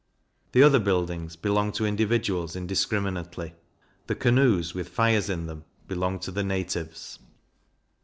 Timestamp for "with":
4.73-4.89